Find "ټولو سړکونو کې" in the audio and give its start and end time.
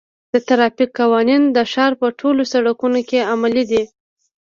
2.19-3.27